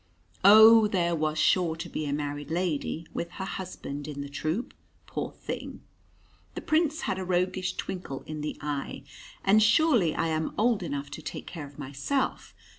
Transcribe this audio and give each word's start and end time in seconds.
"Oh, 0.43 0.87
there 0.87 1.15
was 1.15 1.37
sure 1.37 1.75
to 1.75 1.87
be 1.87 2.07
a 2.07 2.11
married 2.11 2.49
lady 2.49 3.05
with 3.13 3.29
her 3.33 3.45
husband 3.45 4.07
in 4.07 4.21
the 4.21 4.29
troupe, 4.29 4.73
poor 5.05 5.29
thing!" 5.31 5.83
The 6.55 6.61
Prince 6.61 7.01
had 7.01 7.19
a 7.19 7.23
roguish 7.23 7.73
twinkle 7.75 8.23
in 8.25 8.41
the 8.41 8.57
eye. 8.61 9.03
"And 9.43 9.61
surely 9.61 10.15
I 10.15 10.29
am 10.29 10.55
old 10.57 10.81
enough 10.81 11.11
to 11.11 11.21
take 11.21 11.45
care 11.45 11.67
of 11.67 11.77
myself. 11.77 12.55